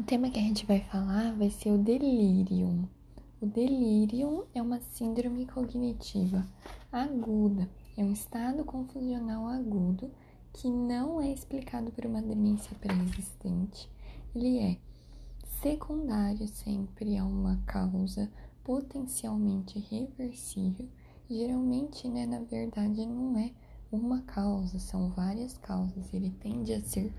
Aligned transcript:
O 0.00 0.02
tema 0.02 0.30
que 0.30 0.38
a 0.38 0.42
gente 0.42 0.64
vai 0.64 0.80
falar 0.80 1.34
vai 1.34 1.50
ser 1.50 1.70
o 1.70 1.76
delírio. 1.76 2.88
O 3.38 3.44
delírio 3.44 4.46
é 4.54 4.62
uma 4.62 4.80
síndrome 4.80 5.44
cognitiva 5.44 6.46
aguda, 6.90 7.68
é 7.98 8.02
um 8.02 8.10
estado 8.10 8.64
confusional 8.64 9.46
agudo 9.46 10.10
que 10.54 10.70
não 10.70 11.20
é 11.20 11.30
explicado 11.30 11.92
por 11.92 12.06
uma 12.06 12.22
demência 12.22 12.74
pré-existente. 12.80 13.90
Ele 14.34 14.58
é 14.60 14.78
secundário 15.60 16.48
sempre 16.48 17.18
a 17.18 17.24
uma 17.26 17.60
causa 17.66 18.32
potencialmente 18.64 19.78
reversível. 19.90 20.88
Geralmente, 21.28 22.08
né, 22.08 22.24
na 22.24 22.40
verdade, 22.40 23.04
não 23.04 23.38
é 23.38 23.50
uma 23.92 24.22
causa, 24.22 24.78
são 24.78 25.10
várias 25.10 25.58
causas. 25.58 26.14
Ele 26.14 26.30
tende 26.40 26.72
a 26.72 26.80
ser 26.80 27.12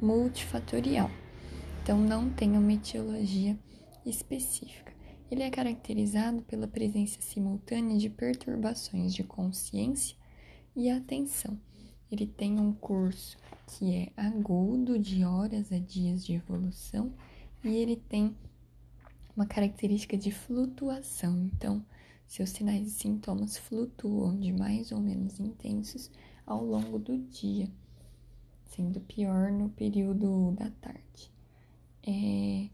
multifatorial. 0.00 1.10
Então, 1.82 1.98
não 1.98 2.30
tem 2.30 2.56
uma 2.56 2.72
etiologia 2.72 3.58
específica. 4.04 4.92
Ele 5.30 5.42
é 5.42 5.50
caracterizado 5.50 6.42
pela 6.42 6.66
presença 6.66 7.20
simultânea 7.20 7.98
de 7.98 8.08
perturbações 8.08 9.14
de 9.14 9.22
consciência 9.22 10.16
e 10.74 10.90
atenção. 10.90 11.58
Ele 12.10 12.26
tem 12.26 12.58
um 12.58 12.72
curso 12.72 13.36
que 13.66 13.94
é 13.94 14.12
agudo, 14.16 14.98
de 14.98 15.24
horas 15.24 15.70
a 15.70 15.78
dias 15.78 16.24
de 16.24 16.34
evolução, 16.34 17.12
e 17.62 17.68
ele 17.68 17.96
tem 17.96 18.34
uma 19.36 19.44
característica 19.44 20.16
de 20.16 20.30
flutuação. 20.30 21.42
Então, 21.42 21.84
seus 22.26 22.50
sinais 22.50 22.86
e 22.86 22.90
sintomas 22.90 23.58
flutuam 23.58 24.38
de 24.38 24.52
mais 24.52 24.92
ou 24.92 25.00
menos 25.00 25.38
intensos 25.38 26.10
ao 26.46 26.64
longo 26.64 26.98
do 26.98 27.18
dia, 27.18 27.70
sendo 28.64 29.00
pior 29.00 29.52
no 29.52 29.68
período 29.68 30.52
da 30.52 30.70
tarde. 30.70 31.37
É, 32.10 32.70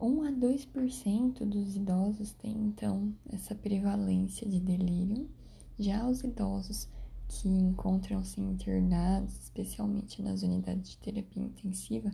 1 0.00 0.22
a 0.22 0.30
2% 0.30 1.44
dos 1.44 1.74
idosos 1.74 2.32
têm 2.34 2.52
então 2.52 3.12
essa 3.28 3.56
prevalência 3.56 4.48
de 4.48 4.60
delírio. 4.60 5.28
Já 5.76 6.06
os 6.08 6.22
idosos 6.22 6.88
que 7.26 7.48
encontram-se 7.48 8.40
internados, 8.40 9.36
especialmente 9.42 10.22
nas 10.22 10.44
unidades 10.44 10.92
de 10.92 10.98
terapia 10.98 11.42
intensiva, 11.42 12.08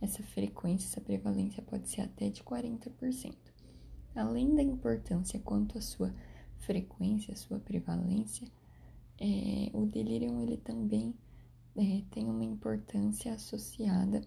essa 0.00 0.22
frequência, 0.22 0.86
essa 0.86 1.00
prevalência 1.02 1.62
pode 1.62 1.90
ser 1.90 2.00
até 2.00 2.30
de 2.30 2.42
40%. 2.42 3.34
Além 4.14 4.54
da 4.54 4.62
importância 4.62 5.38
quanto 5.40 5.76
à 5.76 5.82
sua 5.82 6.10
frequência, 6.56 7.34
à 7.34 7.36
sua 7.36 7.58
prevalência, 7.58 8.48
é, 9.20 9.70
o 9.74 9.84
delírio 9.84 10.40
ele 10.40 10.56
também 10.56 11.14
é, 11.76 12.02
tem 12.10 12.30
uma 12.30 12.44
importância 12.44 13.34
associada 13.34 14.22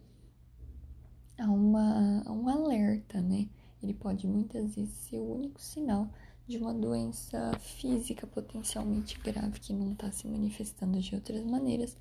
a, 1.39 1.49
uma, 1.49 2.21
a 2.25 2.31
um 2.31 2.47
alerta, 2.49 3.21
né? 3.21 3.47
Ele 3.81 3.93
pode 3.93 4.27
muitas 4.27 4.75
vezes 4.75 4.93
ser 4.93 5.17
o 5.17 5.35
único 5.35 5.61
sinal 5.61 6.09
de 6.47 6.57
uma 6.57 6.73
doença 6.73 7.51
física 7.59 8.27
potencialmente 8.27 9.19
grave 9.19 9.59
que 9.59 9.71
não 9.71 9.93
está 9.93 10.11
se 10.11 10.27
manifestando 10.27 10.99
de 10.99 11.15
outras 11.15 11.43
maneiras, 11.45 11.95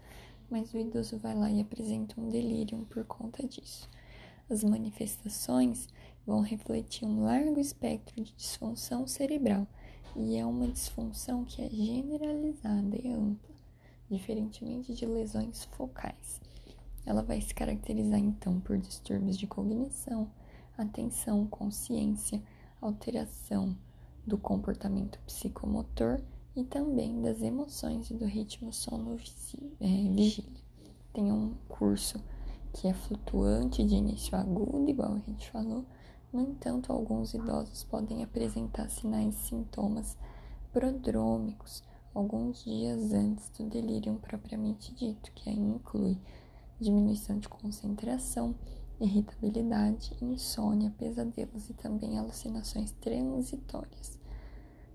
mas 0.50 0.72
o 0.72 0.78
idoso 0.78 1.18
vai 1.18 1.34
lá 1.34 1.50
e 1.50 1.60
apresenta 1.60 2.20
um 2.20 2.28
delírio 2.28 2.78
por 2.90 3.04
conta 3.04 3.46
disso. 3.46 3.88
As 4.50 4.64
manifestações 4.64 5.86
vão 6.26 6.40
refletir 6.40 7.06
um 7.06 7.24
largo 7.24 7.60
espectro 7.60 8.22
de 8.22 8.32
disfunção 8.34 9.06
cerebral 9.06 9.66
e 10.16 10.36
é 10.36 10.44
uma 10.44 10.66
disfunção 10.66 11.44
que 11.44 11.62
é 11.62 11.68
generalizada 11.68 12.96
e 12.96 13.08
ampla, 13.12 13.54
diferentemente 14.10 14.94
de 14.94 15.06
lesões 15.06 15.64
focais. 15.64 16.40
Ela 17.08 17.22
vai 17.22 17.40
se 17.40 17.54
caracterizar 17.54 18.18
então 18.18 18.60
por 18.60 18.76
distúrbios 18.76 19.38
de 19.38 19.46
cognição, 19.46 20.30
atenção, 20.76 21.46
consciência, 21.46 22.42
alteração 22.82 23.74
do 24.26 24.36
comportamento 24.36 25.18
psicomotor 25.20 26.20
e 26.54 26.62
também 26.64 27.22
das 27.22 27.40
emoções 27.40 28.10
e 28.10 28.14
do 28.14 28.26
ritmo 28.26 28.74
sono-vigília. 28.74 29.72
É, 29.80 30.44
Tem 31.14 31.32
um 31.32 31.54
curso 31.66 32.22
que 32.74 32.86
é 32.86 32.92
flutuante 32.92 33.82
de 33.82 33.94
início 33.94 34.36
agudo, 34.36 34.90
igual 34.90 35.14
a 35.14 35.18
gente 35.30 35.50
falou. 35.50 35.86
No 36.30 36.42
entanto, 36.42 36.92
alguns 36.92 37.32
idosos 37.32 37.84
podem 37.84 38.22
apresentar 38.22 38.90
sinais 38.90 39.34
e 39.34 39.46
sintomas 39.46 40.14
prodrômicos 40.74 41.82
alguns 42.14 42.64
dias 42.64 43.14
antes 43.14 43.48
do 43.48 43.64
delírio 43.64 44.16
propriamente 44.16 44.92
dito, 44.94 45.32
que 45.32 45.48
aí 45.48 45.58
inclui 45.58 46.18
diminuição 46.80 47.38
de 47.38 47.48
concentração, 47.48 48.54
irritabilidade, 49.00 50.16
insônia, 50.20 50.92
pesadelos 50.98 51.70
e 51.70 51.74
também 51.74 52.18
alucinações 52.18 52.92
transitórias. 53.00 54.18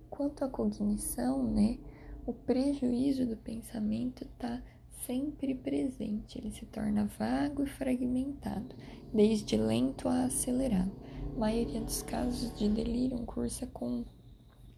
Quanto 0.09 0.43
à 0.43 0.49
cognição, 0.49 1.43
né, 1.43 1.77
o 2.25 2.33
prejuízo 2.33 3.25
do 3.25 3.35
pensamento 3.37 4.23
está 4.23 4.61
sempre 5.05 5.55
presente, 5.55 6.37
ele 6.37 6.51
se 6.51 6.65
torna 6.65 7.05
vago 7.19 7.63
e 7.63 7.67
fragmentado, 7.67 8.75
desde 9.13 9.57
lento 9.57 10.07
a 10.07 10.25
acelerado. 10.25 10.91
A 11.35 11.39
maioria 11.39 11.81
dos 11.81 12.01
casos 12.03 12.57
de 12.57 12.69
delírio 12.69 13.17
cursa 13.25 13.67
com 13.67 14.05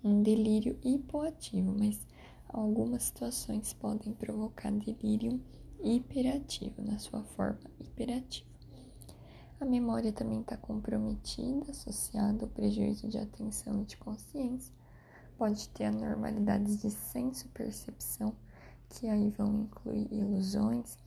um 0.04 0.22
delírio 0.22 0.78
hipoativo, 0.84 1.76
mas 1.78 2.00
algumas 2.48 3.04
situações 3.04 3.74
podem 3.74 4.14
provocar 4.14 4.72
delírio 4.72 5.40
hiperativo, 5.84 6.82
na 6.82 6.98
sua 6.98 7.24
forma 7.24 7.60
hiperativa. 7.80 8.50
A 9.60 9.66
memória 9.66 10.12
também 10.12 10.42
está 10.42 10.58
comprometida, 10.58 11.72
associada 11.72 12.44
ao 12.44 12.50
prejuízo 12.50 13.08
de 13.08 13.18
atenção 13.18 13.82
e 13.82 13.86
de 13.86 13.98
consciência 13.98 14.74
pode 15.38 15.68
ter 15.70 15.86
anormalidades 15.86 16.82
de 16.82 16.90
senso-percepção, 16.90 18.34
que 18.90 19.08
aí 19.08 19.30
vão 19.32 19.64
incluir 19.64 20.08
ilusões 20.12 20.98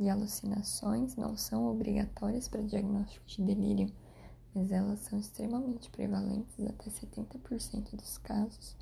e 0.00 0.08
alucinações, 0.08 1.16
não 1.16 1.36
são 1.36 1.66
obrigatórias 1.66 2.48
para 2.48 2.62
diagnóstico 2.62 3.26
de 3.26 3.42
delírio, 3.42 3.92
mas 4.54 4.70
elas 4.72 5.00
são 5.00 5.18
extremamente 5.18 5.90
prevalentes, 5.90 6.58
até 6.66 6.90
70% 6.90 7.96
dos 7.96 8.18
casos. 8.18 8.76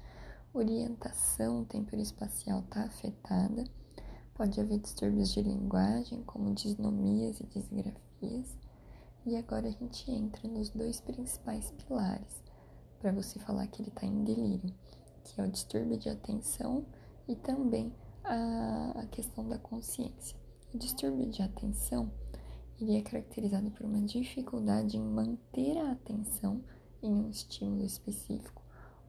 Orientação 0.53 1.65
temporoespacial 1.65 2.61
está 2.61 2.85
afetada, 2.85 3.65
pode 4.37 4.61
haver 4.61 4.79
distúrbios 4.79 5.33
de 5.33 5.43
linguagem, 5.43 6.23
como 6.25 6.55
disnomias 6.55 7.41
e 7.41 7.47
disgrafias. 7.47 8.55
E 9.25 9.35
agora 9.35 9.67
a 9.67 9.71
gente 9.71 10.11
entra 10.11 10.47
nos 10.49 10.69
dois 10.71 11.01
principais 11.01 11.71
pilares 11.73 12.43
para 13.01 13.13
você 13.13 13.39
falar 13.39 13.67
que 13.67 13.81
ele 13.83 13.89
está 13.89 14.07
em 14.07 14.25
delírio, 14.25 14.75
que 15.25 15.41
é 15.41 15.45
o 15.45 15.51
distúrbio 15.51 15.99
de 15.99 16.11
atenção 16.11 16.85
e 17.27 17.35
também 17.35 17.93
a, 18.23 18.93
a 19.01 19.07
questão 19.07 19.49
da 19.49 19.59
consciência. 19.59 20.37
O 20.73 20.79
distúrbio 20.79 21.27
de 21.27 21.43
atenção 21.43 22.13
ele 22.79 22.97
é 22.97 23.01
caracterizado 23.01 23.71
por 23.71 23.87
uma 23.87 24.03
dificuldade 24.03 24.99
em 24.99 25.03
manter 25.03 25.79
a 25.79 25.93
atenção 25.93 26.63
em 27.03 27.11
um 27.11 27.31
estímulo 27.31 27.85
específico 27.85 28.63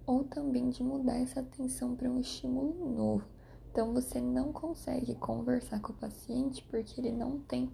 ou 0.05 0.23
também 0.23 0.69
de 0.69 0.81
mudar 0.81 1.17
essa 1.17 1.41
atenção 1.41 1.95
para 1.95 2.09
um 2.09 2.21
estímulo 2.21 2.89
novo. 2.95 3.36
Então 3.77 3.93
você 3.93 4.19
não 4.19 4.51
consegue 4.51 5.13
conversar 5.13 5.79
com 5.81 5.93
o 5.93 5.95
paciente 5.95 6.63
porque 6.63 6.99
ele 6.99 7.11
não 7.11 7.37
tem 7.41 7.71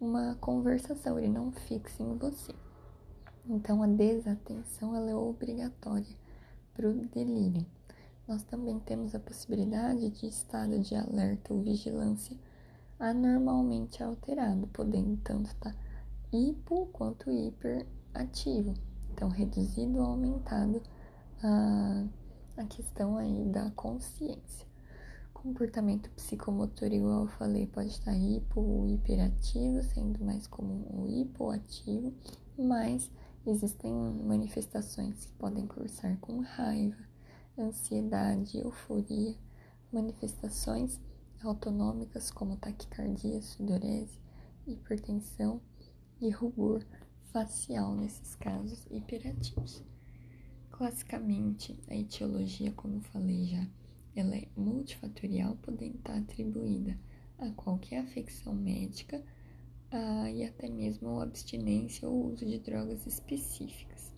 uma 0.00 0.34
conversação, 0.36 1.18
ele 1.18 1.28
não 1.28 1.52
fixa 1.52 2.02
em 2.02 2.16
você. 2.16 2.54
Então, 3.44 3.82
a 3.82 3.86
desatenção 3.86 4.96
ela 4.96 5.10
é 5.10 5.14
obrigatória 5.14 6.16
para 6.72 6.88
o 6.88 6.94
delírio. 6.94 7.66
Nós 8.26 8.42
também 8.44 8.80
temos 8.80 9.14
a 9.14 9.20
possibilidade 9.20 10.08
de 10.08 10.26
estado 10.26 10.78
de 10.78 10.94
alerta 10.94 11.52
ou 11.52 11.60
vigilância 11.60 12.34
anormalmente 12.98 14.02
alterado, 14.02 14.68
podendo 14.68 15.18
tanto 15.18 15.50
estar 15.50 15.74
tá 15.74 15.78
hipo 16.32 16.86
quanto 16.94 17.30
hiperativo. 17.30 18.72
Então, 19.12 19.28
reduzido 19.28 19.98
ou 19.98 20.06
aumentado 20.06 20.80
a, 21.42 22.06
a 22.56 22.64
questão 22.64 23.18
aí 23.18 23.44
da 23.44 23.70
consciência. 23.72 24.69
Comportamento 25.42 26.10
psicomotor, 26.10 26.92
igual 26.92 27.22
eu 27.22 27.28
falei, 27.28 27.66
pode 27.66 27.88
estar 27.88 28.14
hipo 28.14 28.60
ou 28.60 28.86
hiperativo, 28.86 29.82
sendo 29.82 30.24
mais 30.24 30.46
comum 30.46 30.84
o 31.02 31.08
hipoativo, 31.08 32.12
mas 32.58 33.10
Existem 33.46 33.90
manifestações 33.90 35.24
que 35.24 35.32
podem 35.32 35.66
cursar 35.66 36.14
com 36.18 36.40
raiva, 36.40 37.02
ansiedade, 37.58 38.58
euforia, 38.58 39.34
manifestações 39.90 41.00
autonômicas 41.42 42.30
como 42.30 42.58
taquicardia, 42.58 43.40
sudorese, 43.40 44.20
hipertensão 44.66 45.58
e 46.20 46.28
rubor 46.28 46.84
facial 47.32 47.94
nesses 47.94 48.36
casos 48.36 48.86
hiperativos. 48.90 49.82
Classicamente, 50.70 51.78
a 51.88 51.96
etiologia, 51.96 52.72
como 52.72 53.00
falei 53.00 53.46
já, 53.46 53.66
ela 54.14 54.36
é 54.36 54.46
multifatorial, 54.56 55.56
podendo 55.62 55.96
estar 55.96 56.16
atribuída 56.18 56.98
a 57.38 57.50
qualquer 57.50 57.98
afecção 57.98 58.54
médica 58.54 59.22
e 60.34 60.44
até 60.44 60.68
mesmo 60.68 61.20
abstinência 61.20 62.08
ou 62.08 62.32
uso 62.32 62.46
de 62.46 62.58
drogas 62.58 63.06
específicas. 63.06 64.14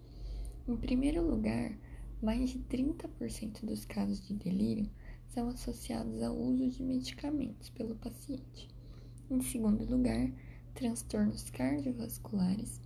Em 0.68 0.76
primeiro 0.76 1.22
lugar, 1.26 1.76
mais 2.22 2.50
de 2.50 2.58
30% 2.60 3.64
dos 3.64 3.84
casos 3.84 4.26
de 4.26 4.34
delírio 4.34 4.88
são 5.28 5.48
associados 5.48 6.22
ao 6.22 6.36
uso 6.36 6.68
de 6.68 6.82
medicamentos 6.82 7.70
pelo 7.70 7.96
paciente. 7.96 8.68
Em 9.30 9.40
segundo 9.40 9.84
lugar, 9.84 10.30
transtornos 10.74 11.48
cardiovasculares. 11.50 12.80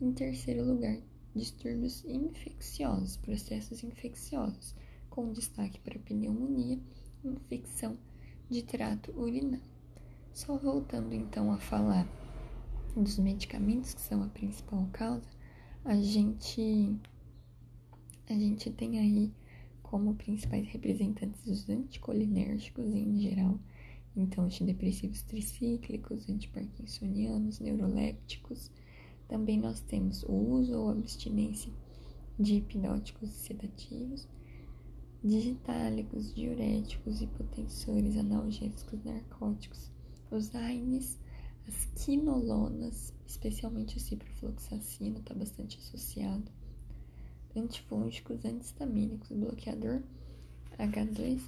Em 0.00 0.12
terceiro 0.12 0.64
lugar, 0.64 0.98
distúrbios 1.34 2.04
infecciosos, 2.04 3.16
processos 3.18 3.84
infecciosos, 3.84 4.74
com 5.12 5.30
destaque 5.30 5.78
para 5.80 5.98
pneumonia 5.98 6.80
e 7.22 7.28
infecção 7.28 7.98
de 8.48 8.62
trato 8.62 9.12
urinário. 9.12 9.62
Só 10.32 10.56
voltando 10.56 11.12
então 11.14 11.52
a 11.52 11.58
falar 11.58 12.08
dos 12.96 13.18
medicamentos 13.18 13.92
que 13.92 14.00
são 14.00 14.22
a 14.22 14.28
principal 14.28 14.88
causa, 14.90 15.28
a 15.84 15.96
gente 15.96 16.98
a 18.26 18.32
gente 18.32 18.70
tem 18.70 18.98
aí 18.98 19.30
como 19.82 20.14
principais 20.14 20.66
representantes 20.68 21.46
os 21.46 21.68
anticolinérgicos 21.68 22.86
em 22.86 23.20
geral, 23.20 23.60
então 24.16 24.44
antidepressivos 24.44 25.20
tricíclicos, 25.24 26.26
antiparkinsonianos, 26.26 27.60
neurolépticos. 27.60 28.70
Também 29.28 29.58
nós 29.58 29.80
temos 29.82 30.22
o 30.22 30.32
uso 30.32 30.72
ou 30.72 30.88
abstinência 30.88 31.70
de 32.38 32.54
hipnóticos 32.54 33.28
e 33.28 33.34
sedativos, 33.34 34.26
digitálicos, 35.22 36.34
diuréticos, 36.34 37.22
hipotensores, 37.22 38.16
analgésicos, 38.16 39.04
narcóticos, 39.04 39.90
os 40.30 40.54
AINES, 40.54 41.18
as 41.68 41.84
quinolonas, 42.04 43.14
especialmente 43.26 43.96
o 43.96 44.00
ciprofloxacino, 44.00 45.18
está 45.18 45.34
bastante 45.34 45.78
associado, 45.78 46.50
antifúngicos, 47.56 48.44
antistamínicos, 48.44 49.30
bloqueador 49.30 50.02
H2, 50.78 51.40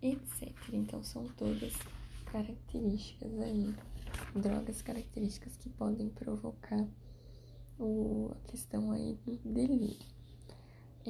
etc. 0.00 0.52
Então 0.72 1.02
são 1.02 1.28
todas 1.36 1.74
características 2.26 3.38
aí, 3.40 3.74
drogas 4.34 4.80
características 4.80 5.56
que 5.56 5.68
podem 5.70 6.08
provocar 6.08 6.86
o, 7.78 8.30
a 8.32 8.50
questão 8.50 8.90
aí 8.90 9.18
do 9.26 9.36
delírio. 9.36 10.17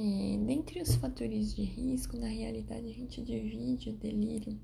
É, 0.01 0.37
dentre 0.37 0.81
os 0.81 0.95
fatores 0.95 1.53
de 1.53 1.63
risco, 1.63 2.17
na 2.17 2.29
realidade 2.29 2.87
a 2.87 2.93
gente 2.93 3.21
divide 3.21 3.91
o 3.91 3.97
delírio 3.97 4.57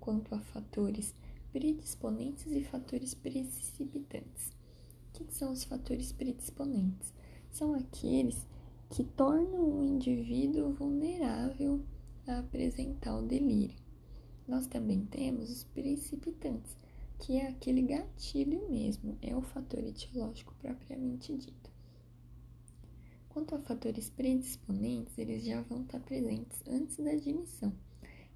quanto 0.00 0.34
a 0.34 0.40
fatores 0.40 1.14
predisponentes 1.52 2.44
e 2.46 2.60
fatores 2.64 3.14
precipitantes. 3.14 4.50
O 5.08 5.12
que 5.12 5.32
são 5.32 5.52
os 5.52 5.62
fatores 5.62 6.10
predisponentes? 6.10 7.14
São 7.52 7.72
aqueles 7.72 8.48
que 8.90 9.04
tornam 9.04 9.78
o 9.78 9.84
indivíduo 9.84 10.72
vulnerável 10.72 11.80
a 12.26 12.40
apresentar 12.40 13.16
o 13.16 13.22
delírio. 13.22 13.78
Nós 14.48 14.66
também 14.66 15.06
temos 15.06 15.50
os 15.50 15.62
precipitantes, 15.62 16.76
que 17.20 17.36
é 17.36 17.46
aquele 17.46 17.82
gatilho 17.82 18.68
mesmo, 18.68 19.16
é 19.22 19.36
o 19.36 19.40
fator 19.40 19.84
etiológico 19.84 20.52
propriamente 20.60 21.32
dito. 21.36 21.73
Quanto 23.34 23.56
a 23.56 23.58
fatores 23.58 24.08
predisponentes, 24.10 25.18
eles 25.18 25.44
já 25.44 25.60
vão 25.62 25.82
estar 25.82 25.98
presentes 25.98 26.62
antes 26.68 26.98
da 26.98 27.10
admissão. 27.10 27.74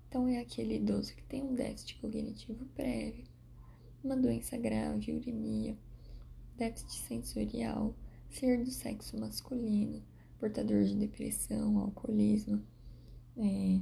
Então, 0.08 0.26
é 0.26 0.40
aquele 0.40 0.74
idoso 0.74 1.14
que 1.14 1.22
tem 1.22 1.40
um 1.40 1.54
déficit 1.54 2.00
cognitivo 2.00 2.66
prévio, 2.74 3.24
uma 4.02 4.16
doença 4.16 4.56
grave, 4.58 5.12
uremia, 5.12 5.78
déficit 6.56 6.94
sensorial, 7.06 7.94
ser 8.28 8.64
do 8.64 8.72
sexo 8.72 9.16
masculino, 9.16 10.02
portador 10.40 10.82
de 10.82 10.96
depressão, 10.96 11.78
alcoolismo, 11.78 12.60
é, 13.36 13.80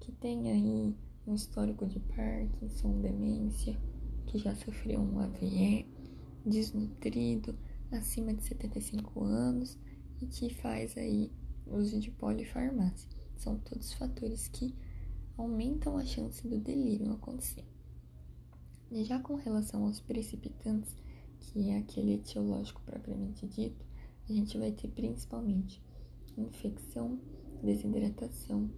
que 0.00 0.10
tem 0.10 0.50
aí 0.50 0.96
um 1.28 1.34
histórico 1.36 1.86
de 1.86 2.00
Parkinson, 2.00 3.00
demência, 3.00 3.80
que 4.26 4.36
já 4.36 4.52
sofreu 4.56 4.98
um 4.98 5.20
AVE, 5.20 5.86
desnutrido, 6.44 7.56
acima 7.92 8.34
de 8.34 8.42
75 8.42 9.22
anos 9.22 9.78
e 10.20 10.26
que 10.26 10.52
faz 10.54 10.96
aí 10.96 11.30
uso 11.66 11.98
de 11.98 12.10
polifarmácia. 12.10 13.08
São 13.36 13.58
todos 13.58 13.92
fatores 13.92 14.48
que 14.48 14.74
aumentam 15.36 15.96
a 15.96 16.04
chance 16.04 16.46
do 16.46 16.58
delírio 16.58 17.12
acontecer. 17.12 17.64
E 18.90 19.04
já 19.04 19.18
com 19.18 19.34
relação 19.34 19.84
aos 19.84 20.00
precipitantes, 20.00 20.94
que 21.40 21.70
é 21.70 21.78
aquele 21.78 22.14
etiológico 22.14 22.80
propriamente 22.84 23.46
dito, 23.46 23.84
a 24.28 24.32
gente 24.32 24.56
vai 24.58 24.72
ter 24.72 24.88
principalmente 24.88 25.82
infecção, 26.36 27.18
desidratação, 27.62 28.70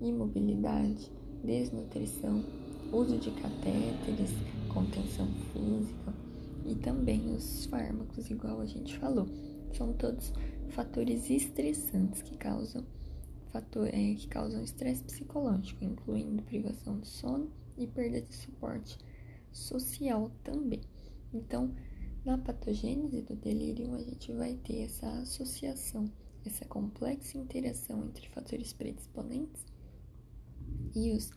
imobilidade, 0.00 1.10
desnutrição, 1.42 2.44
uso 2.92 3.18
de 3.18 3.30
catéteres, 3.32 4.30
contenção 4.72 5.26
física 5.52 6.14
e 6.66 6.74
também 6.74 7.34
os 7.34 7.66
fármacos, 7.66 8.30
igual 8.30 8.60
a 8.60 8.66
gente 8.66 8.96
falou. 8.98 9.26
São 9.72 9.92
todos 9.92 10.32
fatores 10.70 11.30
estressantes 11.30 12.22
que 12.22 12.36
causam 12.36 12.84
fator, 13.52 13.88
é, 13.88 14.14
que 14.14 14.28
causam 14.28 14.62
estresse 14.62 15.04
psicológico, 15.04 15.84
incluindo 15.84 16.42
privação 16.42 17.00
de 17.00 17.08
sono 17.08 17.50
e 17.76 17.86
perda 17.86 18.20
de 18.20 18.34
suporte 18.34 18.98
social 19.52 20.30
também. 20.42 20.80
Então, 21.32 21.74
na 22.24 22.38
patogênese 22.38 23.22
do 23.22 23.36
delírio, 23.36 23.94
a 23.94 24.02
gente 24.02 24.32
vai 24.32 24.54
ter 24.54 24.82
essa 24.82 25.08
associação 25.20 26.10
essa 26.48 26.64
complexa 26.64 27.36
interação 27.36 28.04
entre 28.06 28.28
fatores 28.28 28.72
predisponentes 28.72 29.64
e 30.94 31.12
os 31.12 31.30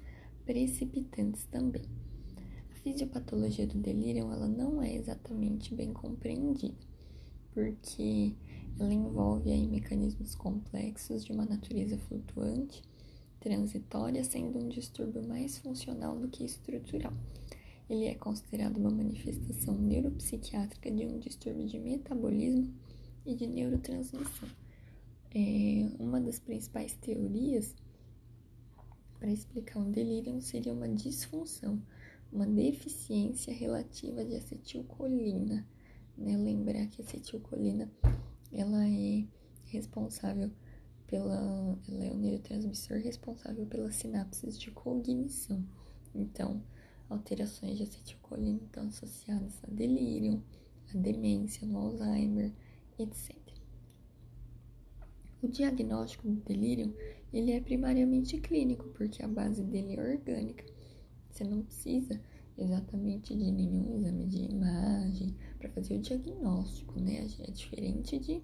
precipitantes 0.45 1.45
também. 1.45 1.83
A 2.71 2.75
fisiopatologia 2.75 3.67
do 3.67 3.77
delírio 3.77 4.31
ela 4.31 4.47
não 4.47 4.81
é 4.81 4.93
exatamente 4.95 5.73
bem 5.73 5.91
compreendida, 5.91 6.77
porque 7.59 8.33
ela 8.79 8.93
envolve 8.93 9.51
aí 9.51 9.67
mecanismos 9.67 10.35
complexos 10.35 11.25
de 11.25 11.31
uma 11.31 11.45
natureza 11.45 11.97
flutuante, 11.97 12.81
transitória, 13.39 14.23
sendo 14.23 14.59
um 14.59 14.69
distúrbio 14.69 15.27
mais 15.27 15.57
funcional 15.57 16.15
do 16.17 16.27
que 16.27 16.45
estrutural. 16.45 17.13
Ele 17.89 18.05
é 18.05 18.15
considerado 18.15 18.77
uma 18.77 18.91
manifestação 18.91 19.75
neuropsiquiátrica 19.77 20.89
de 20.91 21.05
um 21.05 21.19
distúrbio 21.19 21.65
de 21.65 21.79
metabolismo 21.79 22.73
e 23.25 23.35
de 23.35 23.47
neurotransmissão 23.47 24.49
é, 25.33 25.89
uma 25.99 26.19
das 26.19 26.39
principais 26.39 26.93
teorias 26.95 27.75
para 29.19 29.29
explicar 29.29 29.79
um 29.79 29.91
delírio 29.91 30.41
seria 30.41 30.73
uma 30.73 30.87
disfunção, 30.87 31.81
uma 32.31 32.45
deficiência 32.45 33.53
relativa 33.53 34.23
de 34.23 34.35
acetilcolina. 34.35 35.67
Né? 36.19 36.37
Lembrar 36.37 36.85
que 36.87 37.01
a 37.01 37.05
acetilcolina 37.05 37.89
ela 38.51 38.85
é 38.87 39.25
responsável 39.65 40.51
pela. 41.07 41.77
Ela 41.87 42.05
é 42.05 42.11
o 42.11 42.17
neurotransmissor 42.17 42.99
responsável 42.99 43.65
pelas 43.65 43.95
sinapses 43.95 44.59
de 44.59 44.69
cognição. 44.71 45.63
Então, 46.13 46.61
alterações 47.09 47.77
de 47.77 47.83
acetilcolina 47.83 48.59
estão 48.65 48.87
associadas 48.87 49.63
a 49.63 49.67
delírio, 49.71 50.43
a 50.93 50.97
demência, 50.97 51.65
no 51.65 51.77
Alzheimer, 51.77 52.51
etc. 52.97 53.37
O 55.41 55.47
diagnóstico 55.47 56.27
do 56.27 56.41
delírio, 56.41 56.93
ele 57.31 57.53
é 57.53 57.61
primariamente 57.61 58.37
clínico, 58.39 58.89
porque 58.89 59.23
a 59.23 59.27
base 59.27 59.63
dele 59.63 59.95
é 59.95 60.01
orgânica. 60.01 60.65
Você 61.29 61.43
não 61.45 61.61
precisa 61.61 62.19
exatamente 62.57 63.33
de 63.35 63.51
nenhum 63.51 63.95
exame 63.95 64.25
de 64.25 64.41
imagem 64.51 65.33
para 65.59 65.69
fazer 65.69 65.95
o 65.95 66.01
diagnóstico, 66.01 66.99
né? 66.99 67.27
É 67.39 67.51
diferente 67.51 68.17
de 68.17 68.41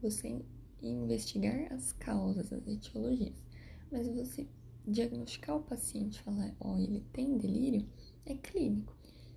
você 0.00 0.40
investigar 0.80 1.72
as 1.72 1.92
causas, 1.92 2.52
as 2.52 2.66
etiologias. 2.66 3.42
Mas 3.90 4.08
você 4.08 4.46
diagnosticar 4.86 5.56
o 5.56 5.62
paciente, 5.62 6.22
falar, 6.22 6.54
ó, 6.60 6.74
oh, 6.74 6.78
ele 6.78 7.02
tem 7.12 7.36
delírio, 7.36 7.86
é 8.24 8.34
clínico. 8.34 8.96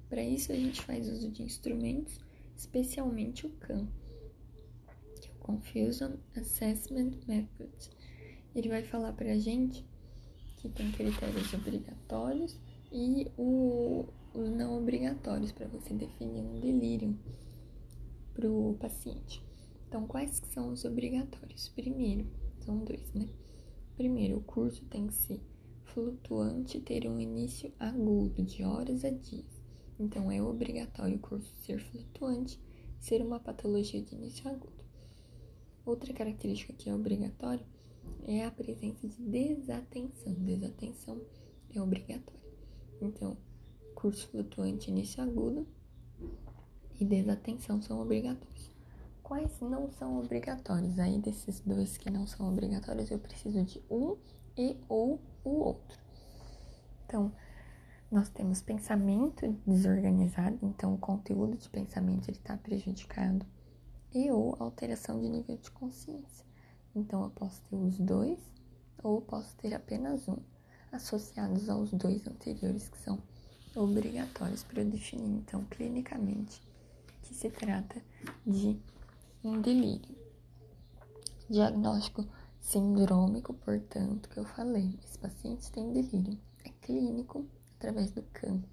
Para 0.09 0.23
isso 0.23 0.51
a 0.51 0.55
gente 0.55 0.81
faz 0.81 1.09
uso 1.09 1.29
de 1.29 1.43
instrumentos, 1.43 2.19
especialmente 2.55 3.45
o 3.45 3.49
CAM 3.51 3.87
Confusion 5.39 6.11
Assessment 6.35 7.13
Method. 7.25 7.71
Ele 8.53 8.67
vai 8.67 8.83
falar 8.83 9.13
para 9.13 9.31
a 9.31 9.39
gente 9.39 9.85
que 10.57 10.67
tem 10.67 10.91
critérios 10.91 11.53
obrigatórios 11.53 12.59
e 12.91 13.31
o, 13.37 14.05
os 14.37 14.51
não 14.51 14.77
obrigatórios 14.77 15.51
para 15.51 15.67
você 15.67 15.93
definir 15.95 16.43
um 16.43 16.59
delírio 16.59 17.17
para 18.35 18.47
o 18.47 18.75
paciente. 18.79 19.43
Então, 19.87 20.05
quais 20.05 20.41
são 20.53 20.71
os 20.71 20.85
obrigatórios? 20.85 21.69
Primeiro, 21.69 22.27
são 22.59 22.77
dois, 22.83 23.11
né? 23.13 23.27
Primeiro, 23.95 24.37
o 24.37 24.43
curso 24.43 24.85
tem 24.85 25.07
que 25.07 25.13
ser 25.15 25.41
flutuante, 25.85 26.79
ter 26.79 27.07
um 27.07 27.19
início 27.19 27.73
agudo, 27.79 28.43
de 28.43 28.63
horas 28.63 29.03
a 29.03 29.09
dias. 29.09 29.63
Então, 29.99 30.31
é 30.31 30.39
obrigatório 30.39 31.15
o 31.15 31.19
curso 31.19 31.51
ser 31.63 31.79
flutuante, 31.79 32.61
ser 32.99 33.23
uma 33.23 33.39
patologia 33.39 34.01
de 34.01 34.13
início 34.13 34.47
agudo. 34.47 34.85
Outra 35.83 36.13
característica 36.13 36.73
que 36.73 36.89
é 36.89 36.93
obrigatória 36.93 37.65
é 38.27 38.45
a 38.45 38.51
presença 38.51 39.07
de 39.07 39.19
desatenção. 39.23 40.33
Desatenção 40.33 41.19
é 41.73 41.81
obrigatória. 41.81 42.37
Então, 43.01 43.35
curso 43.97 44.27
flutuante 44.27 44.91
início 44.91 45.23
agudo 45.23 45.67
e 46.99 47.03
desatenção 47.03 47.81
são 47.81 47.99
obrigatórios. 47.99 48.71
Quais 49.23 49.59
não 49.59 49.89
são 49.89 50.19
obrigatórios? 50.19 50.99
Aí 50.99 51.17
desses 51.17 51.61
dois 51.61 51.97
que 51.97 52.11
não 52.11 52.27
são 52.27 52.47
obrigatórios, 52.47 53.09
eu 53.09 53.17
preciso 53.17 53.63
de 53.63 53.83
um 53.89 54.15
e 54.55 54.77
ou 54.87 55.19
o 55.43 55.49
outro. 55.49 55.97
Então, 57.05 57.33
nós 58.11 58.29
temos 58.29 58.61
pensamento 58.61 59.51
desorganizado, 59.65 60.59
então 60.61 60.93
o 60.93 60.99
conteúdo 60.99 61.57
de 61.57 61.67
pensamento 61.67 62.29
está 62.29 62.55
prejudicado, 62.55 63.47
e 64.13 64.29
ou 64.29 64.55
alteração 64.59 65.19
de 65.19 65.27
nível 65.27 65.57
de 65.57 65.71
consciência. 65.71 66.45
Então, 66.95 67.23
eu 67.23 67.31
posso 67.31 67.63
ter 67.63 67.75
os 67.75 67.97
dois 67.97 68.39
ou 69.03 69.21
posso 69.21 69.55
ter 69.57 69.73
apenas 69.73 70.27
um, 70.29 70.37
associados 70.91 71.67
aos 71.67 71.91
dois 71.91 72.27
anteriores 72.27 72.87
que 72.89 72.97
são 72.99 73.19
obrigatórios 73.77 74.63
para 74.63 74.81
eu 74.81 74.89
definir, 74.89 75.39
então, 75.39 75.63
clinicamente, 75.65 76.61
que 77.21 77.33
se 77.33 77.49
trata 77.49 78.01
de 78.45 78.77
um 79.43 79.61
delírio. 79.61 80.15
Diagnóstico 81.49 82.25
sindrômico, 82.59 83.53
portanto, 83.53 84.27
que 84.29 84.37
eu 84.37 84.45
falei, 84.45 84.97
esse 85.03 85.17
paciente 85.17 85.71
tem 85.71 85.93
delírio. 85.93 86.37
É 86.65 86.69
clínico 86.81 87.45
através 87.77 88.11
do 88.11 88.23
campo. 88.33 88.67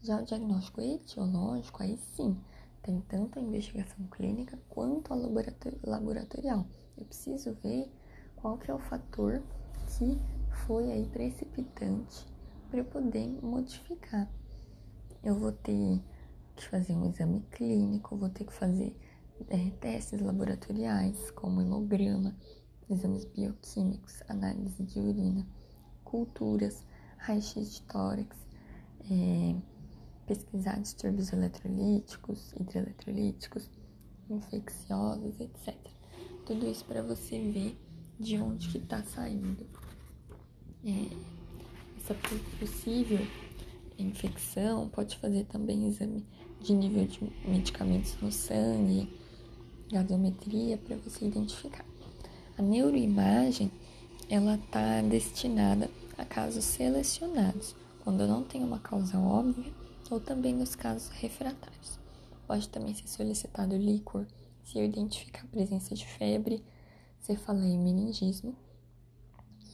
Já 0.00 0.20
o 0.20 0.24
diagnóstico 0.24 0.80
etiológico, 0.80 1.82
aí 1.82 1.98
sim, 2.16 2.36
tem 2.82 3.00
tanto 3.02 3.38
a 3.38 3.42
investigação 3.42 4.06
clínica 4.06 4.58
quanto 4.68 5.12
a 5.12 5.16
laboratorial. 5.84 6.66
Eu 6.96 7.04
preciso 7.04 7.52
ver 7.62 7.90
qual 8.36 8.56
que 8.56 8.70
é 8.70 8.74
o 8.74 8.78
fator 8.78 9.42
que 9.86 10.18
foi 10.66 10.90
aí 10.90 11.06
precipitante 11.06 12.31
para 12.72 12.80
eu 12.80 12.86
poder 12.86 13.28
modificar. 13.42 14.26
Eu 15.22 15.38
vou 15.38 15.52
ter 15.52 16.02
que 16.56 16.66
fazer 16.70 16.94
um 16.94 17.06
exame 17.06 17.42
clínico, 17.50 18.16
vou 18.16 18.30
ter 18.30 18.46
que 18.46 18.52
fazer 18.54 18.96
é, 19.50 19.70
testes 19.72 20.22
laboratoriais, 20.22 21.30
como 21.32 21.60
hemograma, 21.60 22.34
exames 22.88 23.26
bioquímicos, 23.26 24.22
análise 24.26 24.82
de 24.84 24.98
urina, 24.98 25.46
culturas, 26.02 26.82
raio-x 27.18 27.74
de 27.74 27.82
tórax, 27.82 28.34
é, 29.10 29.54
pesquisar 30.26 30.80
distúrbios 30.80 31.30
eletrolíticos, 31.30 32.54
hidroeletrolíticos, 32.58 33.68
infecciosos, 34.30 35.38
etc. 35.38 35.76
Tudo 36.46 36.66
isso 36.66 36.86
para 36.86 37.02
você 37.02 37.38
ver 37.38 37.78
de 38.18 38.38
onde 38.38 38.70
que 38.70 38.78
está 38.78 39.02
saindo 39.02 39.66
é, 40.86 41.41
essa 42.02 42.14
possível 42.58 43.24
infecção. 43.98 44.88
Pode 44.88 45.16
fazer 45.18 45.44
também 45.44 45.86
exame 45.86 46.26
de 46.60 46.74
nível 46.74 47.06
de 47.06 47.32
medicamentos 47.48 48.16
no 48.20 48.30
sangue, 48.32 49.08
gasometria 49.90 50.76
para 50.76 50.96
você 50.96 51.26
identificar. 51.26 51.84
A 52.58 52.62
neuroimagem 52.62 53.70
ela 54.28 54.56
está 54.56 55.00
destinada 55.02 55.90
a 56.18 56.24
casos 56.24 56.64
selecionados, 56.64 57.74
quando 58.02 58.26
não 58.26 58.42
tem 58.42 58.62
uma 58.62 58.78
causa 58.78 59.18
óbvia, 59.18 59.72
ou 60.10 60.20
também 60.20 60.54
nos 60.54 60.74
casos 60.74 61.08
refratários. 61.08 61.98
Pode 62.46 62.68
também 62.68 62.94
ser 62.94 63.08
solicitado 63.08 63.76
líquor 63.76 64.26
se 64.64 64.78
eu 64.78 64.84
identificar 64.84 65.42
a 65.42 65.46
presença 65.46 65.94
de 65.94 66.06
febre, 66.06 66.62
cefaleia 67.20 67.74
e 67.74 67.78
meningismo, 67.78 68.54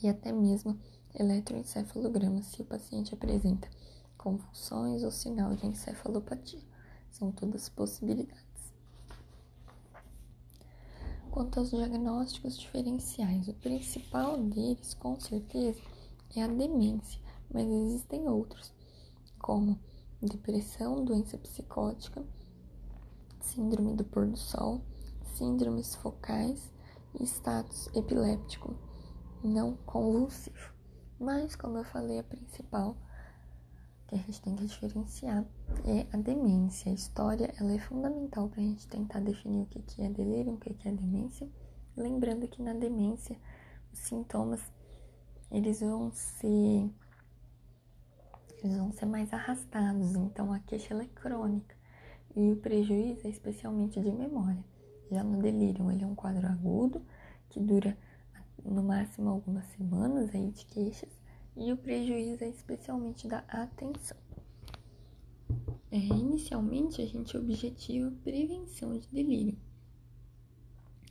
e 0.03 0.09
até 0.09 0.33
mesmo 0.33 0.79
eletroencefalograma 1.19 2.43
se 2.43 2.63
o 2.63 2.65
paciente 2.65 3.15
apresenta 3.15 3.69
convulsões 4.17 5.03
ou 5.03 5.11
sinal 5.11 5.55
de 5.55 5.67
encefalopatia. 5.67 6.63
São 7.11 7.33
todas 7.33 7.69
possibilidades. 7.69 8.45
Quanto 11.31 11.61
aos 11.61 11.71
diagnósticos 11.71 12.59
diferenciais, 12.59 13.49
o 13.49 13.55
principal 13.55 14.39
deles, 14.39 14.95
com 14.95 15.19
certeza, 15.19 15.81
é 16.35 16.43
a 16.43 16.49
demência, 16.49 17.21
mas 17.53 17.67
existem 17.67 18.29
outros, 18.29 18.73
como 19.39 19.79
depressão, 20.21 21.05
doença 21.05 21.39
psicótica, 21.39 22.25
síndrome 23.41 23.95
do 23.95 24.05
pôr 24.05 24.27
do 24.27 24.37
sol, 24.37 24.83
síndromes 25.35 25.95
focais 25.95 26.73
e 27.19 27.25
status 27.25 27.89
epiléptico 27.95 28.75
não 29.43 29.75
convulsivo. 29.87 30.78
Mas, 31.19 31.57
como 31.57 31.79
eu 31.79 31.85
falei, 31.85 32.21
a 32.21 32.23
principal 32.23 32.97
que 34.07 34.15
a 34.15 34.19
gente 34.19 34.41
tem 34.41 34.57
que 34.57 34.67
diferenciar 34.67 35.45
é 35.85 36.07
a 36.13 36.17
demência. 36.17 36.91
A 36.91 36.95
história 36.95 37.53
ela 37.61 37.73
é 37.73 37.79
fundamental 37.79 38.49
para 38.49 38.61
a 38.61 38.65
gente 38.65 38.87
tentar 38.89 39.21
definir 39.21 39.63
o 39.63 39.67
que 39.67 40.03
é 40.03 40.09
delírio, 40.09 40.55
o 40.55 40.59
que 40.59 40.89
é 40.89 40.93
demência. 40.93 41.49
Lembrando 41.97 42.47
que 42.49 42.63
na 42.63 42.73
demência 42.73 43.37
os 43.93 43.99
sintomas 43.99 44.61
eles 45.51 45.81
vão 45.81 46.11
ser 46.13 46.91
eles 48.63 48.77
vão 48.77 48.93
ser 48.93 49.07
mais 49.07 49.33
arrastados, 49.33 50.15
então 50.17 50.53
a 50.53 50.59
queixa 50.59 50.95
é 50.95 51.07
crônica 51.07 51.77
e 52.35 52.51
o 52.51 52.57
prejuízo 52.57 53.27
é 53.27 53.31
especialmente 53.31 54.01
de 54.01 54.11
memória. 54.11 54.65
Já 55.11 55.23
no 55.23 55.41
delírio, 55.41 55.91
ele 55.91 56.05
é 56.05 56.07
um 56.07 56.15
quadro 56.15 56.47
agudo 56.47 57.03
que 57.49 57.61
dura 57.61 57.97
no 58.65 58.83
máximo 58.83 59.31
algumas 59.31 59.65
semanas 59.67 60.35
aí 60.35 60.51
de 60.51 60.65
queixas 60.67 61.11
e 61.57 61.73
o 61.73 61.77
prejuízo 61.77 62.45
é 62.45 62.49
especialmente 62.49 63.27
da 63.27 63.39
atenção. 63.49 64.17
É, 65.91 65.97
inicialmente 65.97 67.01
a 67.01 67.07
gente 67.07 67.37
objetiva 67.37 68.13
prevenção 68.23 68.99
de 68.99 69.09
delírio. 69.09 69.57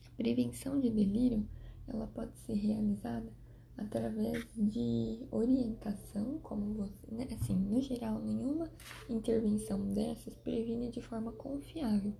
A 0.05 0.09
prevenção 0.15 0.79
de 0.79 0.89
delírio 0.89 1.47
ela 1.87 2.07
pode 2.07 2.37
ser 2.39 2.53
realizada 2.53 3.31
através 3.77 4.45
de 4.55 5.25
orientação, 5.31 6.39
como 6.39 6.73
você, 6.73 7.07
né? 7.11 7.27
assim, 7.31 7.55
no 7.55 7.79
geral, 7.81 8.19
nenhuma 8.19 8.71
intervenção 9.07 9.93
dessas 9.93 10.35
previne 10.37 10.89
de 10.89 11.01
forma 11.01 11.31
confiável, 11.31 12.13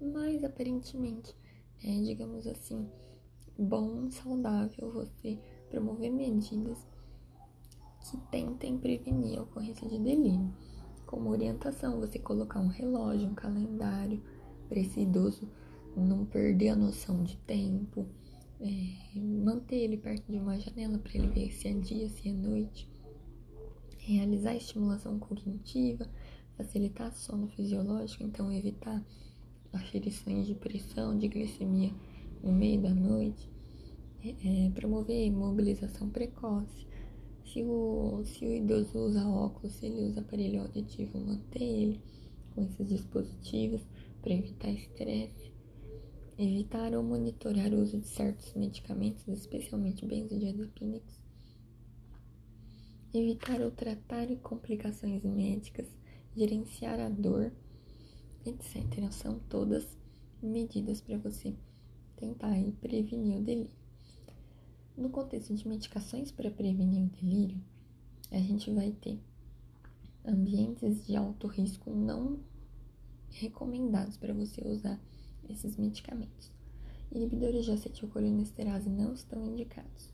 mas 0.00 0.42
aparentemente, 0.42 1.34
é, 1.84 2.00
digamos 2.00 2.46
assim, 2.46 2.88
bom, 3.58 4.10
saudável 4.10 4.90
você 4.92 5.38
promover 5.70 6.10
medidas 6.10 6.78
que 8.00 8.16
tentem 8.30 8.78
prevenir 8.78 9.38
a 9.38 9.42
ocorrência 9.42 9.88
de 9.88 9.98
delírio, 9.98 10.52
como 11.06 11.30
orientação, 11.30 12.00
você 12.00 12.18
colocar 12.18 12.60
um 12.60 12.68
relógio, 12.68 13.28
um 13.28 13.34
calendário 13.34 14.22
para 14.68 14.80
esse 14.80 15.00
idoso 15.00 15.48
não 15.96 16.24
perder 16.24 16.70
a 16.70 16.76
noção 16.76 17.22
de 17.22 17.36
tempo 17.38 18.06
é, 18.60 19.18
manter 19.18 19.76
ele 19.76 19.96
perto 19.96 20.30
de 20.30 20.38
uma 20.38 20.58
janela 20.58 20.98
para 20.98 21.12
ele 21.14 21.26
ver 21.28 21.50
se 21.50 21.68
é 21.68 21.72
dia, 21.72 22.08
se 22.08 22.28
é 22.28 22.32
noite, 22.32 22.88
realizar 23.98 24.54
estimulação 24.54 25.18
cognitiva, 25.18 26.08
facilitar 26.56 27.12
sono 27.12 27.48
fisiológico, 27.48 28.22
então 28.22 28.52
evitar 28.52 29.04
aferições 29.72 30.46
de 30.46 30.54
pressão, 30.54 31.18
de 31.18 31.28
glicemia 31.28 31.92
no 32.42 32.52
meio 32.52 32.80
da 32.80 32.94
noite, 32.94 33.48
é, 34.24 34.70
promover 34.74 35.30
mobilização 35.30 36.10
precoce. 36.10 36.86
Se 37.44 37.62
o, 37.62 38.22
se 38.24 38.46
o 38.46 38.54
idoso 38.54 38.98
usa 38.98 39.28
óculos, 39.28 39.74
se 39.74 39.86
ele 39.86 40.02
usa 40.02 40.20
aparelho 40.20 40.62
auditivo, 40.62 41.18
manter 41.18 41.62
ele 41.62 42.00
com 42.54 42.62
esses 42.62 42.88
dispositivos 42.88 43.82
para 44.22 44.32
evitar 44.32 44.70
estresse 44.70 45.52
evitar 46.38 46.94
ou 46.94 47.02
monitorar 47.02 47.72
o 47.72 47.80
uso 47.80 47.98
de 47.98 48.08
certos 48.08 48.54
medicamentos, 48.54 49.26
especialmente 49.28 50.06
benzodiazepínicos, 50.06 51.20
evitar 53.14 53.60
ou 53.60 53.70
tratar 53.70 54.26
complicações 54.36 55.24
médicas, 55.24 55.86
gerenciar 56.34 56.98
a 56.98 57.08
dor, 57.08 57.52
etc. 58.46 59.10
São 59.10 59.38
todas 59.48 59.86
medidas 60.42 61.00
para 61.00 61.18
você 61.18 61.54
tentar 62.22 62.54
prevenir 62.80 63.38
o 63.38 63.42
delírio. 63.42 63.72
No 64.96 65.10
contexto 65.10 65.52
de 65.54 65.66
medicações 65.66 66.30
para 66.30 66.52
prevenir 66.52 67.02
o 67.02 67.08
delírio, 67.08 67.60
a 68.30 68.38
gente 68.38 68.70
vai 68.70 68.92
ter 68.92 69.18
ambientes 70.24 71.04
de 71.04 71.16
alto 71.16 71.48
risco 71.48 71.90
não 71.90 72.38
recomendados 73.30 74.16
para 74.16 74.32
você 74.32 74.62
usar 74.64 75.00
esses 75.48 75.76
medicamentos. 75.76 76.52
Inibidores 77.10 77.64
de 77.64 77.72
acetilcolinesterase 77.72 78.88
não 78.88 79.14
estão 79.14 79.44
indicados. 79.44 80.08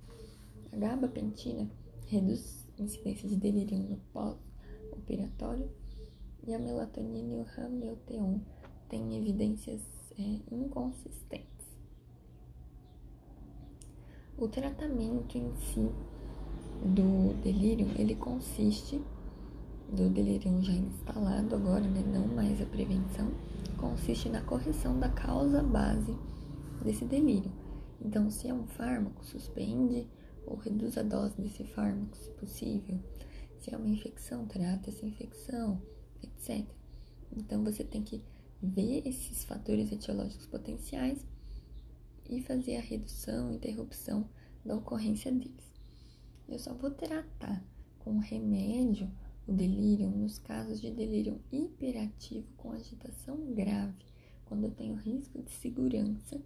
A 0.73 0.77
gabapentina 0.77 1.71
reduz 2.09 2.67
a 2.79 2.83
incidência 2.83 3.29
de 3.29 3.37
delírio 3.37 3.79
no 3.79 3.97
pós-operatório 4.13 5.71
e 6.47 6.55
a 6.55 6.59
melatonina 6.59 7.35
e 7.35 7.37
o 7.37 7.43
rameuteon 7.43 8.39
têm 8.89 9.17
evidências 9.17 9.83
é, 10.19 10.41
inconsistentes. 10.51 11.45
O 14.39 14.49
tratamento 14.49 15.37
em 15.37 15.55
si 15.57 15.89
do 16.83 17.35
delírio, 17.43 17.89
ele 17.99 18.15
consiste 18.15 19.01
do 19.93 20.09
delírio 20.09 20.63
já 20.63 20.73
instalado 20.73 21.55
agora, 21.55 21.85
né, 21.85 22.03
não 22.13 22.27
mais 22.27 22.61
a 22.61 22.67
prevenção, 22.67 23.31
consiste 23.95 24.29
na 24.29 24.43
correção 24.43 24.99
da 24.99 25.09
causa 25.09 25.63
base 25.63 26.19
desse 26.85 27.05
delírio. 27.05 27.53
Então, 28.05 28.29
se 28.29 28.49
é 28.49 28.53
um 28.53 28.67
fármaco, 28.67 29.25
suspende 29.25 30.09
ou 30.45 30.57
reduz 30.57 30.99
a 30.99 31.03
dose 31.05 31.41
desse 31.41 31.63
fármaco, 31.63 32.17
se 32.17 32.29
possível. 32.33 32.99
Se 33.61 33.73
é 33.73 33.77
uma 33.77 33.89
infecção, 33.89 34.47
trata 34.47 34.91
essa 34.91 35.07
infecção, 35.07 35.81
etc. 36.21 36.67
Então, 37.37 37.63
você 37.63 37.85
tem 37.85 38.03
que 38.03 38.21
ver 38.61 39.07
esses 39.07 39.45
fatores 39.45 39.93
etiológicos 39.93 40.47
potenciais 40.47 41.25
e 42.29 42.43
fazer 42.43 42.79
a 42.79 42.81
redução, 42.81 43.53
interrupção 43.53 44.29
da 44.65 44.75
ocorrência 44.75 45.31
deles. 45.31 45.73
Eu 46.49 46.59
só 46.59 46.75
vou 46.75 46.91
tratar 46.91 47.65
com 48.01 48.19
remédio 48.19 49.09
o 49.47 49.53
delírio 49.53 50.11
nos 50.11 50.39
casos 50.39 50.81
de 50.81 50.91
delírio 50.91 51.41
hiperativo 51.53 52.47
com 52.57 52.73
agitação 52.73 53.53
grave, 53.53 54.05
quando 54.47 54.65
eu 54.65 54.71
tenho 54.71 54.95
risco 54.95 55.43
de 55.43 55.51
segurança 55.51 56.41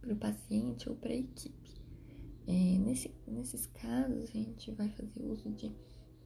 para 0.00 0.12
o 0.12 0.16
paciente 0.16 0.88
ou 0.88 0.96
para 0.96 1.12
a 1.12 1.16
equipe. 1.16 1.82
É, 2.46 2.78
nesse, 2.78 3.10
nesses 3.26 3.66
casos, 3.66 4.24
a 4.24 4.26
gente 4.26 4.70
vai 4.72 4.90
fazer 4.90 5.24
uso 5.24 5.50
de 5.50 5.72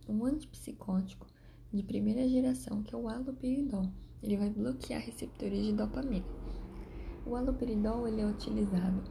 um 0.09 0.25
antipsicótico 0.25 1.27
de 1.73 1.83
primeira 1.83 2.29
geração, 2.29 2.83
que 2.83 2.95
é 2.95 2.99
o 2.99 3.09
haloperidol. 3.09 3.89
Ele 4.23 4.37
vai 4.37 4.51
bloquear 4.51 5.01
receptores 5.01 5.65
de 5.65 5.73
dopamina. 5.73 6.27
O 7.25 7.37
haloperidol 7.37 8.09
ele 8.09 8.23
é 8.23 8.27
utilizado 8.27 9.05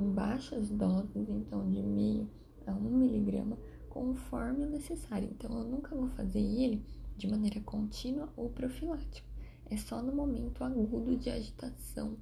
em 0.00 0.10
baixas 0.10 0.70
doses, 0.70 1.28
então 1.28 1.68
de 1.70 1.82
meio 1.82 2.28
a 2.66 2.74
1 2.74 2.80
miligrama, 2.80 3.56
conforme 3.98 4.64
o 4.64 4.70
necessário. 4.70 5.28
Então, 5.28 5.58
eu 5.58 5.64
nunca 5.64 5.96
vou 5.96 6.08
fazer 6.10 6.38
ele 6.38 6.84
de 7.16 7.26
maneira 7.26 7.60
contínua 7.62 8.32
ou 8.36 8.48
profilática. 8.48 9.26
É 9.68 9.76
só 9.76 10.00
no 10.00 10.14
momento 10.14 10.62
agudo 10.62 11.16
de 11.16 11.28
agitação 11.28 12.16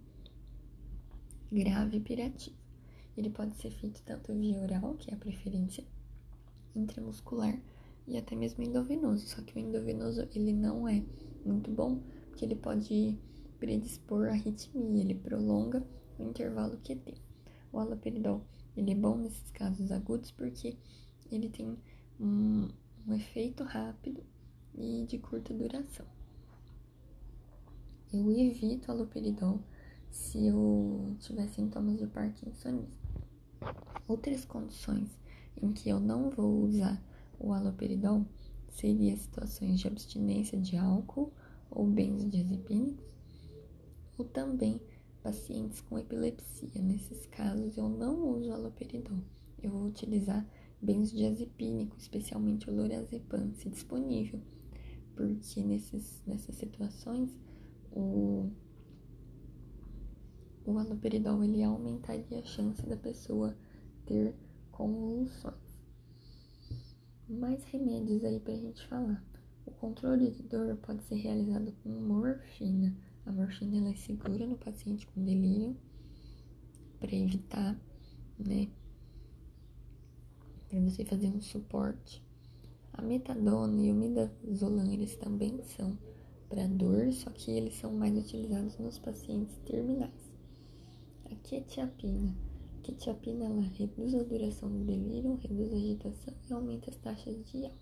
grave 1.52 1.99
e 1.99 2.00
hiperativa. 2.00 2.56
Ele 3.14 3.28
pode 3.28 3.56
ser 3.56 3.71
feito 3.73 4.02
tanto 4.06 4.33
via 4.33 4.59
oral, 4.59 4.95
que 4.95 5.11
é 5.11 5.14
a 5.14 5.18
preferência, 5.18 5.85
intramuscular 6.75 7.61
e 8.06 8.16
até 8.16 8.35
mesmo 8.35 8.64
endovenoso. 8.64 9.26
Só 9.26 9.42
que 9.42 9.54
o 9.54 9.61
endovenoso 9.61 10.26
ele 10.35 10.54
não 10.54 10.88
é 10.88 11.04
muito 11.45 11.71
bom, 11.71 12.00
porque 12.30 12.42
ele 12.42 12.56
pode 12.56 13.18
predispor 13.59 14.28
a 14.28 14.33
arritmia, 14.33 15.02
ele 15.02 15.14
prolonga 15.14 15.87
o 16.18 16.23
intervalo 16.23 16.78
QT. 16.78 17.21
O 17.71 17.78
haloperidol 17.78 18.40
ele 18.75 18.92
é 18.92 18.95
bom 18.95 19.18
nesses 19.18 19.50
casos 19.50 19.92
agudos 19.92 20.30
porque 20.30 20.78
ele 21.30 21.49
tem 21.49 21.76
um, 22.21 22.68
um 23.06 23.14
efeito 23.14 23.64
rápido 23.64 24.23
e 24.75 25.04
de 25.09 25.18
curta 25.18 25.52
duração. 25.54 26.06
Eu 28.12 28.30
evito 28.30 28.90
haloperidol 28.90 29.61
se 30.11 30.47
eu 30.47 31.16
tiver 31.18 31.49
sintomas 31.49 31.99
de 31.99 32.06
parkinsonismo. 32.06 32.89
Outras 34.08 34.45
condições 34.45 35.08
em 35.60 35.73
que 35.73 35.89
eu 35.89 35.99
não 35.99 36.30
vou 36.30 36.62
usar 36.65 37.02
o 37.39 37.52
haloperidol 37.52 38.25
seria 38.71 39.17
situações 39.17 39.80
de 39.80 39.89
abstinência 39.89 40.58
de 40.58 40.76
álcool 40.76 41.32
ou 41.71 41.86
benzodiazepínicos, 41.86 43.04
ou 44.17 44.25
também 44.25 44.80
pacientes 45.23 45.80
com 45.80 45.99
epilepsia. 45.99 46.80
Nesses 46.80 47.26
casos, 47.26 47.76
eu 47.76 47.89
não 47.89 48.28
uso 48.30 48.52
haloperidol. 48.52 49.19
Eu 49.62 49.71
vou 49.71 49.86
utilizar 49.86 50.47
benzodiazepínico, 50.80 51.97
especialmente 51.97 52.69
o 52.71 52.75
lorazepam, 52.75 53.52
se 53.54 53.69
disponível, 53.69 54.41
porque 55.15 55.62
nesses, 55.62 56.23
nessas 56.26 56.54
situações 56.56 57.36
o, 57.91 58.50
o 60.65 60.78
haloperidol 60.78 61.43
ele 61.43 61.62
aumentaria 61.62 62.41
a 62.41 62.45
chance 62.45 62.84
da 62.86 62.97
pessoa 62.97 63.56
ter 64.04 64.34
convulsões. 64.71 65.54
Mais 67.28 67.65
remédios 67.65 68.23
aí 68.25 68.39
pra 68.39 68.54
gente 68.54 68.86
falar. 68.86 69.25
O 69.65 69.71
controle 69.73 70.30
de 70.30 70.43
dor 70.45 70.76
pode 70.76 71.02
ser 71.04 71.17
realizado 71.17 71.73
com 71.82 71.89
morfina. 71.89 72.97
A 73.25 73.32
morfina 73.32 73.78
ela 73.78 73.91
é 73.91 73.97
segura 73.97 74.47
no 74.47 74.56
paciente 74.56 75.06
com 75.08 75.25
delírio 75.25 75.76
para 77.00 77.15
evitar, 77.15 77.76
né, 78.39 78.69
para 80.69 80.81
você 80.81 81.05
fazer 81.05 81.29
um 81.29 81.41
suporte. 81.41 82.23
A 82.93 83.02
metadona 83.02 83.83
e 83.83 83.91
o 83.91 83.95
midazolam, 83.95 84.91
eles 84.93 85.17
também 85.17 85.63
são 85.76 85.97
para 86.49 86.67
dor, 86.67 87.13
só 87.13 87.31
que 87.31 87.50
eles 87.50 87.75
são 87.75 87.93
mais 87.93 88.17
utilizados 88.17 88.79
nos 88.79 88.99
pacientes 88.99 89.57
terminais. 89.67 90.33
A 91.31 91.35
quetiapina. 91.37 92.35
A 92.79 92.83
quetiapina, 92.83 93.45
ela 93.47 93.63
reduz 93.63 94.15
a 94.15 94.23
duração 94.23 94.71
do 94.71 94.85
delírio, 94.85 95.39
reduz 95.43 95.73
a 95.73 95.76
agitação 95.76 96.35
e 96.49 96.52
aumenta 96.52 96.91
as 96.91 96.97
taxas 96.97 97.37
de 97.50 97.65
alta. 97.65 97.76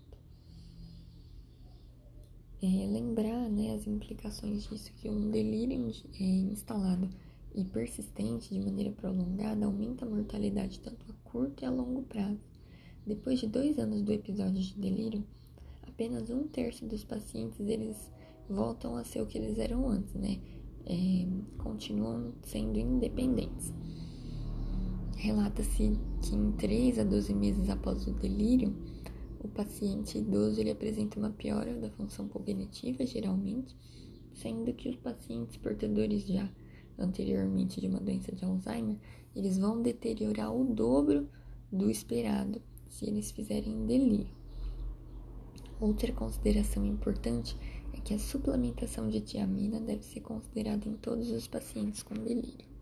É, 2.61 2.87
lembrar 2.87 3.49
né, 3.49 3.73
as 3.73 3.85
implicações 3.85 4.63
disso, 4.63 4.91
que 4.95 5.09
um 5.09 5.29
delírio 5.29 5.91
é, 6.19 6.23
instalado 6.23 7.09
e 7.53 7.63
persistente 7.63 8.53
de 8.53 8.59
maneira 8.59 8.91
prolongada 8.91 9.65
aumenta 9.65 10.05
a 10.05 10.09
mortalidade 10.09 10.79
tanto 10.79 11.05
a 11.09 11.29
curto 11.29 11.63
e 11.63 11.65
a 11.65 11.69
longo 11.69 12.01
prazo. 12.03 12.54
Depois 13.05 13.39
de 13.39 13.45
dois 13.45 13.77
anos 13.77 14.01
do 14.01 14.11
episódio 14.11 14.59
de 14.59 14.73
delírio, 14.79 15.23
apenas 15.83 16.31
um 16.31 16.47
terço 16.47 16.87
dos 16.87 17.03
pacientes 17.03 17.59
eles 17.59 18.11
voltam 18.49 18.95
a 18.95 19.03
ser 19.03 19.21
o 19.21 19.27
que 19.27 19.37
eles 19.37 19.59
eram 19.59 19.87
antes, 19.87 20.15
né? 20.15 20.39
É, 20.87 21.27
continuam 21.59 22.33
sendo 22.41 22.79
independentes. 22.79 23.71
Relata-se 25.17 25.99
que 26.23 26.35
em 26.35 26.51
3 26.53 26.97
a 26.97 27.03
12 27.03 27.33
meses 27.35 27.69
após 27.69 28.07
o 28.07 28.13
delírio, 28.13 28.75
o 29.39 29.47
paciente 29.49 30.17
idoso 30.17 30.59
ele 30.59 30.71
apresenta 30.71 31.19
uma 31.19 31.29
piora 31.29 31.79
da 31.79 31.91
função 31.91 32.27
cognitiva, 32.27 33.05
geralmente, 33.05 33.75
sendo 34.33 34.73
que 34.73 34.89
os 34.89 34.95
pacientes 34.95 35.57
portadores 35.57 36.25
já 36.25 36.49
anteriormente 36.97 37.79
de 37.79 37.87
uma 37.87 37.99
doença 37.99 38.31
de 38.31 38.43
Alzheimer, 38.43 38.97
eles 39.35 39.59
vão 39.59 39.79
deteriorar 39.79 40.51
o 40.51 40.63
dobro 40.63 41.29
do 41.71 41.89
esperado 41.89 42.59
se 42.95 43.05
eles 43.05 43.29
fizerem 43.31 43.85
delírio. 43.85 44.33
Outra 45.81 46.13
consideração 46.13 46.85
importante 46.85 47.57
é 47.93 47.99
que 47.99 48.13
a 48.13 48.19
suplementação 48.19 49.09
de 49.09 49.19
tiamina 49.19 49.81
deve 49.81 50.03
ser 50.03 50.21
considerada 50.21 50.87
em 50.87 50.95
todos 50.95 51.29
os 51.29 51.45
pacientes 51.45 52.01
com 52.01 52.15
delírio. 52.15 52.74